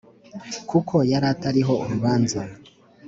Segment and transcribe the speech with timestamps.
[0.69, 2.39] Kuko yaratariho urubanza